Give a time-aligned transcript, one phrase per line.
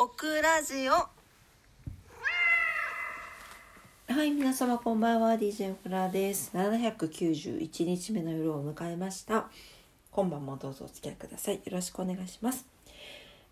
[0.00, 0.92] オクラジオ。
[0.92, 1.10] は
[4.22, 5.34] い皆様こんばんは。
[5.34, 6.52] DJ オクラです。
[6.54, 9.50] 791日目の夜を迎えました。
[10.12, 11.56] 今晩もどうぞお付き合いください。
[11.56, 12.64] よろしくお願いします、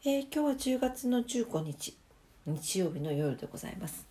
[0.04, 1.96] えー、今日は10月の15日
[2.46, 4.06] 日曜日の夜でございます。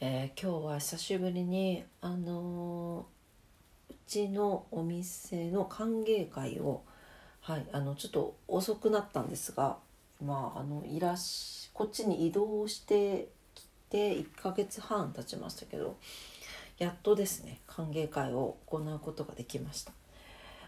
[0.00, 6.84] えー、今日は久しぶりにあのー、うちのお店の歓迎会を
[7.40, 9.76] はいあのちょっと遅くなったんですが
[10.24, 15.96] まああのいらしこっちに移動してきて1ヶ月半経ちましたけど
[16.78, 19.92] やっとですね歓迎会を行うことができました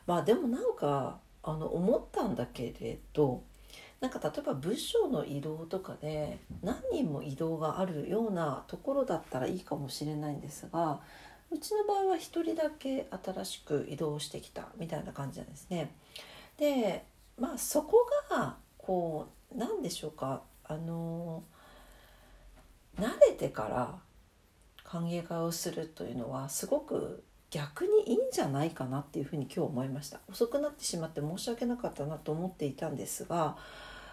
[0.06, 3.42] まあでもなんかあの思ったんだけれど
[4.00, 11.00] なんか例えば部署の移動とかで何人も移動があるようなところだったらいいかもしれないんですが
[11.50, 15.92] うちの場合は1人だけ新しく移動してきたみたいな感じなんですね。
[16.59, 17.04] で
[17.38, 20.42] まあそこがこう何でしょうか？
[20.64, 21.42] あの
[22.98, 23.98] 慣れてから
[24.84, 30.20] 歓迎会をするというのはすごく逆にいいんじゃないかなっていうふうに今日思いました。
[30.29, 33.57] 遅くなってしまって申し訳なかったなと思っていたんですが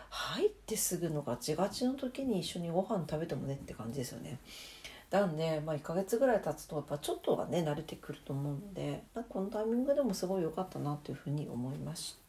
[0.09, 4.39] 入ってすぐのガチガチの時に一緒にご飯食べてもねって感じですよね。
[5.09, 12.22] なんで、まあ、1ヶ月ぐらい経つとやっぱちょっとはね慣れてくると思うのでこのタイミングでもすごい良かったなというふうに思いました。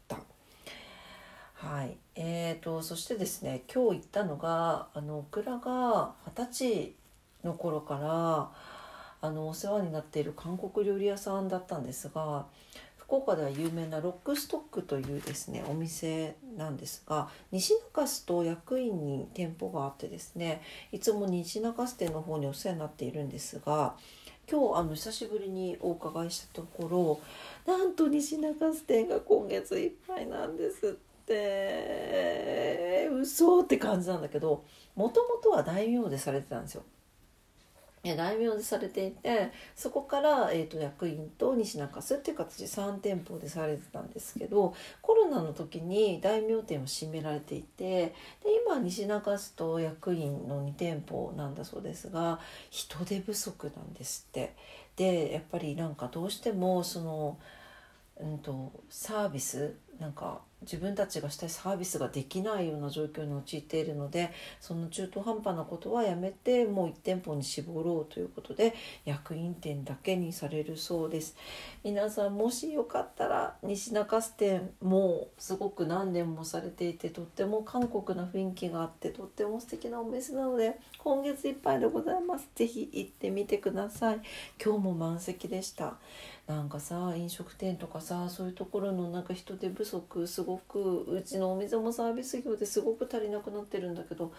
[1.64, 6.94] はいえーと、そしてですね今日行ったのがあのオクラが二十歳
[7.42, 8.50] の頃から
[9.26, 12.44] あのお世話になっている韓国料理屋さんだったんですが
[12.98, 20.60] 福岡では有名なロックストックというですねお店なんですが西中洲と役員に店舗があってですね
[20.92, 23.94] いつも西中洲店の方にお世話になっているんですが
[24.50, 27.20] 今日あの久しぶりにお伺いしたとこ
[27.66, 31.13] ろなんと西中洲店が今月いっぱいなんですって。
[31.24, 36.82] って嘘って感じなんだけどもともとは大名でされてたんですよ。
[38.16, 48.14] 大名でされていてそこから、えーと、役員と西中洲っていう形で3店舗でされてたんですけどコロナの時に大名店を閉められていてで
[48.66, 54.54] 今西中洲と役員の2店舗なんだそうですが人手不足なんですって。
[54.96, 57.38] でやっぱりなんかどうしてもその、
[58.20, 68.74] うんとサービスなんか自分たちがしたいサービスができないような状況に陥っているのでその中途半端なことはやめてもう1店舗に絞ろうということで
[69.04, 71.36] 役員店だけにされるそうです。
[71.84, 82.48] 皆さんもしよかったら西中洲店もうすごく何年もされていてとっても韓国な雰囲気があってとっても素敵なお店なので今月いっぱいでございます。
[82.54, 84.20] 是非行ってみてください。
[84.62, 85.98] 今日も満席でした。
[86.46, 94.32] なんかさ飲食店とかさそういうところのなんか人手不足すごくうちのお店もサービス業ですごく足りなくなってるんだけど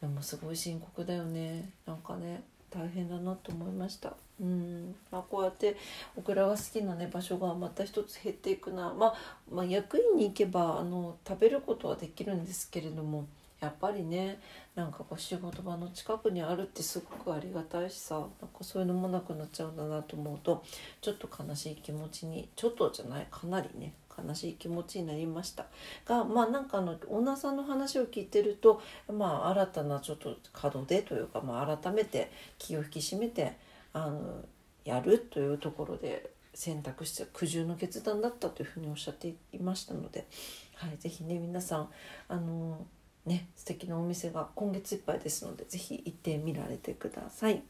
[0.00, 1.70] でもすごい深刻だよね。
[1.86, 4.14] なんかね大変だなと思いました。
[4.40, 4.94] うん。
[5.10, 5.76] まあ、こうやって
[6.16, 9.14] オクラが好きなね場所がまた一つ減っていくな、まあ、
[9.50, 13.26] まあ役員に行けばあの食べることはできるんですけれども
[13.60, 14.38] やっぱりね
[14.74, 20.62] なんかこう仕事場の近くにあるってすごくありがたいしさなんかそういうのもなくなっちゃうんだなと思うと
[21.00, 25.66] ちょっと悲しい気持ちにちょっとじゃないかなりね悲しい気持ちになりました
[26.04, 28.82] がまあなんかあのオーナーさんの話を聞いてると
[29.12, 30.36] まあ新たなちょっと
[30.72, 33.56] 門出というか、まあ、改めて気を引き締めて
[33.92, 34.44] あの
[34.84, 40.26] やるというところで選択して苦渋の決断だったというふうにおっしゃっていましたので、
[40.74, 41.88] はい、是非ね皆さん
[42.28, 42.86] あの
[43.26, 47.62] ね素敵なお店が今月いっぱいですので是非行ってみられてください。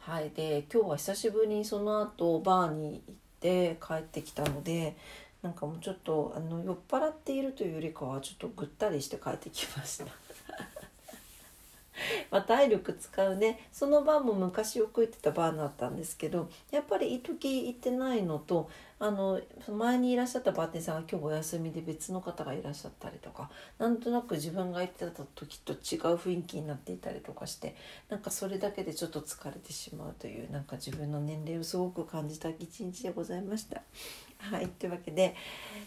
[0.00, 3.14] はい、で今日は久しぶりにその後バーに行っ
[3.46, 4.96] て帰ってきたので
[5.42, 10.06] なんかもうちょっとあの酔っ払っているというよりかはちょっとぐったりして帰ってきました。
[12.30, 18.68] まあ、体力使うねそのバーも昔よく行ってたバーだったんですけどやっぱり一時行ってないのと
[18.98, 25.78] あの前にいらっしゃったバーテンさんが今日お休みで別の方がいらっしゃったりとかなんとなく自分が行ってた時と違う
[26.16, 27.76] 雰囲気になっていたりとかして
[28.08, 33.82] なんかそれだけでちょっと疲れてしまうというなんか自分の年齢をすごく感じた一日でございました。
[34.38, 35.34] はい、というわけで、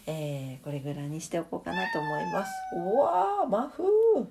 [0.06, 2.52] えー、これぐらいにしておこうかなと思います。
[2.74, 4.26] うわー、マフー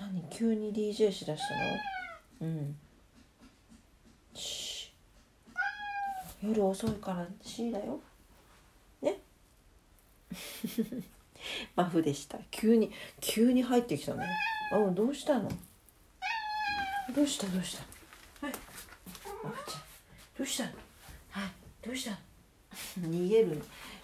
[0.00, 2.52] 何急に DJ しだしたの？
[2.52, 2.76] うん。
[6.42, 7.98] 夜遅いから C だよ。
[9.00, 9.20] ね？
[11.74, 12.38] マフでした。
[12.50, 12.92] 急に
[13.22, 14.26] 急に入ってきたね
[14.70, 15.48] あどうしたの？
[17.14, 17.46] どうした？
[17.46, 18.46] どうした？
[18.46, 18.56] はい。
[19.42, 19.82] マフちゃん。
[20.36, 20.70] どうしたの？
[21.30, 21.50] はい。
[21.86, 22.18] どうしたの？
[23.08, 23.62] 逃げる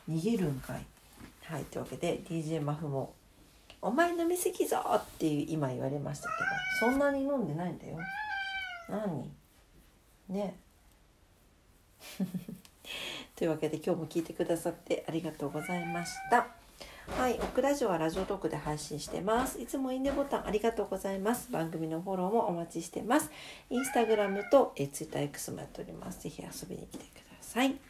[0.09, 0.87] 逃げるんかい。
[1.43, 1.65] はい。
[1.67, 3.15] というわけで DJ マフも
[3.83, 7.99] 「お前飲みすぎぞ!」って今言われましたけどそんなに飲んでないんだよ。
[8.89, 9.31] 何？
[10.29, 10.57] ね。
[13.37, 16.49] というわけで今日も聞いてくださってありがとうございました。
[17.17, 19.61] はいオクラジオはラジオトークで配信してます。
[19.61, 21.51] いつもいいねボタンありがとうございます。
[21.51, 23.31] 番組のフォローもお待ちしてます。
[23.69, 26.23] インスタグラムとえツイッター X もやっております。
[26.23, 27.90] ぜひ遊びに来てください。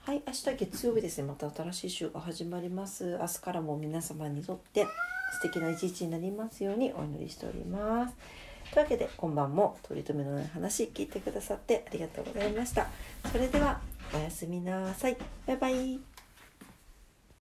[0.00, 1.24] はい明日月曜日ですね。
[1.24, 3.16] また新しい週が始まります。
[3.18, 4.84] 明日からも皆様にとって
[5.40, 8.14] 素敵な一日になりますようにお祈りしております。
[8.72, 12.88] というわけで今晩も取り留めのない話聞いてくださってありがとうございました。
[13.30, 13.80] それでは
[14.14, 15.16] おやすみなさい。
[15.46, 16.11] バイバイ。